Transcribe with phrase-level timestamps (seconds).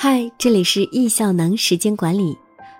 [0.00, 2.38] 嗨，这里是易效能时间管理，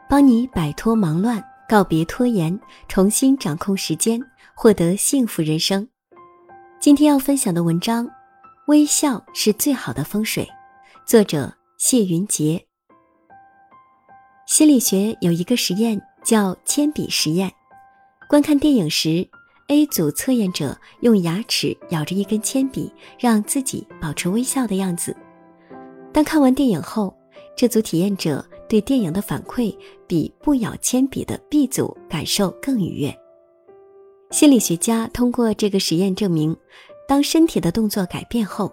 [0.08, 2.56] 帮你摆脱忙乱，告别拖延，
[2.86, 4.22] 重新掌控时间，
[4.54, 5.88] 获得幸福人生。
[6.78, 8.08] 今天要分享的文章，
[8.68, 10.48] 微笑是最好的风水，
[11.04, 12.64] 作者谢云杰。
[14.46, 17.52] 心理学有一个实验叫铅笔实验，
[18.28, 19.28] 观看电影时。
[19.70, 25.14] A 组测验者用牙齿咬着一根铅笔，让自己保持微笑的样子。
[26.12, 27.16] 当看完电影后，
[27.56, 29.74] 这组体验者对电影的反馈
[30.06, 33.16] 比不咬铅笔的 B 组感受更愉悦。
[34.30, 36.56] 心理学家通过这个实验证明，
[37.06, 38.72] 当身体的动作改变后，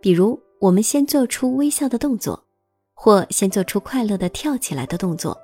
[0.00, 2.42] 比如我们先做出微笑的动作，
[2.94, 5.36] 或先做出快乐的跳起来的动作。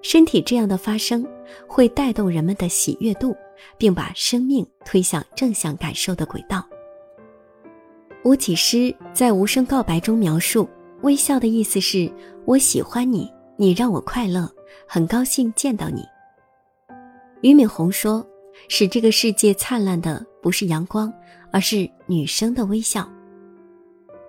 [0.00, 1.26] 身体这样的发生，
[1.66, 3.36] 会带动人们的喜悦度，
[3.76, 6.64] 并把生命推向正向感受的轨道。
[8.28, 10.68] 吴启诗在《无声告白》中描述，
[11.00, 12.12] 微笑的意思是
[12.44, 14.46] 我喜欢你，你让我快乐，
[14.86, 16.04] 很高兴见到你。
[17.40, 18.22] 俞敏洪说，
[18.68, 21.10] 使这个世界灿烂的不是阳光，
[21.50, 23.10] 而是女生的微笑。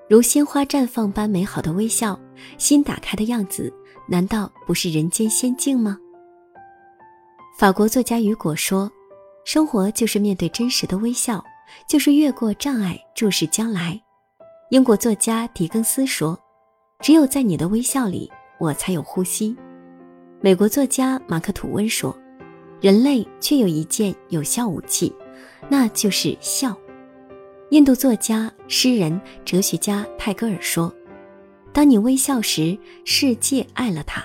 [0.10, 2.18] 如鲜花绽放般美好的微笑，
[2.58, 3.70] 心打开的样子。
[4.08, 5.98] 难道不是人间仙境吗？
[7.58, 8.90] 法国作家雨果说
[9.44, 11.44] ：“生活就是面对真实的微笑，
[11.88, 14.00] 就是越过障碍注视将来。”
[14.72, 16.40] 英国作家狄更斯说
[17.02, 19.56] ：“只有在你的微笑里，我才有呼吸。”
[20.42, 22.18] 美国作家马克吐温说
[22.80, 25.14] ：“人类却有一件有效武器，
[25.70, 26.78] 那就是笑。”
[27.72, 30.94] 印度作家、诗人、哲学家泰戈尔说。
[31.72, 32.76] 当你微笑时，
[33.06, 34.24] 世界爱了他；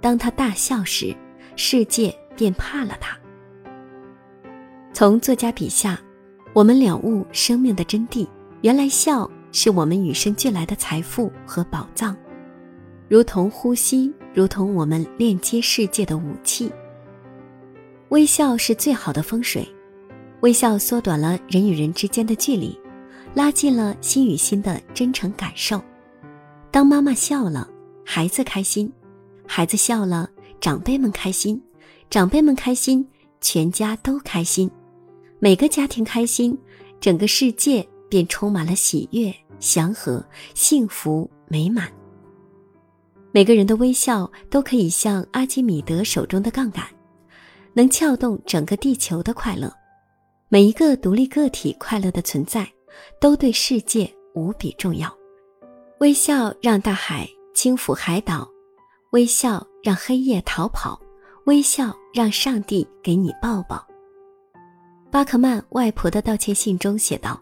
[0.00, 1.14] 当他大笑时，
[1.54, 3.16] 世界便怕了他。
[4.92, 6.00] 从作家笔下，
[6.54, 8.26] 我们了悟生命的真谛。
[8.60, 12.16] 原来笑是我们与生俱来的财富和宝藏，
[13.08, 16.70] 如同呼吸，如同我们链接世界的武器。
[18.10, 19.66] 微笑是最好的风水，
[20.40, 22.78] 微笑缩短了人与人之间的距离，
[23.34, 25.82] 拉近了心与心的真诚感受。
[26.70, 27.68] 当妈妈笑了，
[28.04, 28.86] 孩子开心；
[29.46, 30.28] 孩子笑了，
[30.60, 31.58] 长辈们开心；
[32.10, 33.04] 长辈们开心，
[33.40, 34.70] 全家都开心。
[35.44, 36.56] 每个家庭开心，
[37.00, 41.92] 整个世界便充满了喜悦、祥和、幸福、美满。
[43.32, 46.86] 每个人的微笑都可以像阿基米德手中的杠杆，
[47.72, 49.68] 能撬动整个地球的快乐。
[50.48, 52.72] 每一个独立个体快乐的存在，
[53.20, 55.12] 都对世界无比重要。
[55.98, 58.48] 微笑让大海轻抚海岛，
[59.10, 61.02] 微笑让黑夜逃跑，
[61.46, 63.84] 微笑让上帝给你抱抱。
[65.12, 67.38] 巴克曼外婆的道歉信中写道：“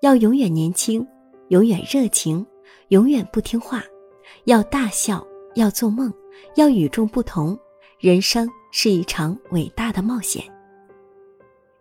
[0.00, 1.06] 要永远年轻，
[1.48, 2.44] 永远热情，
[2.88, 3.84] 永远不听话，
[4.46, 5.22] 要大笑，
[5.54, 6.10] 要做梦，
[6.56, 7.58] 要与众不同。
[8.00, 10.42] 人生是一场伟大的冒险。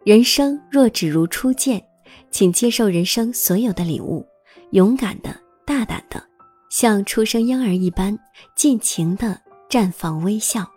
[0.04, 1.82] 人生若只如初见，
[2.30, 4.28] 请接受人生所有的礼物，
[4.72, 5.34] 勇敢的。”
[5.66, 6.22] 大胆的，
[6.70, 8.20] 像出生婴儿一般，
[8.58, 9.40] 尽情的
[9.70, 10.70] 绽放微笑。